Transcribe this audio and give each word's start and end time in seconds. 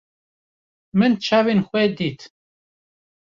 Min 0.97 1.13
çavên 1.25 1.59
xwe 1.67 1.83
dît. 1.97 2.21